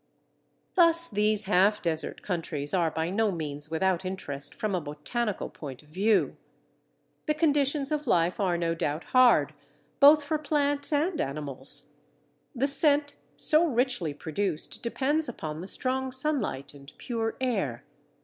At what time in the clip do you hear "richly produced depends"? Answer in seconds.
13.67-15.29